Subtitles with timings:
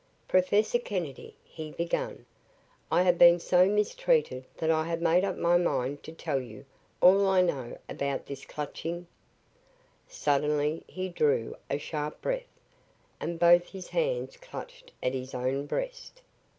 [0.27, 2.25] "Professor Kennedy," he began,
[2.91, 6.65] "I have been so mistreated that I have made up my mind to tell you
[7.01, 9.05] all I know about this Clutching"
[10.07, 12.49] Suddenly he drew a sharp breath
[13.19, 16.23] and both his hands clutched at his own breast.